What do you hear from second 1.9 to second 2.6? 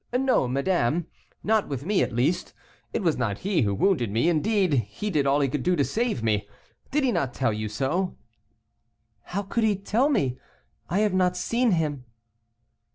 at least;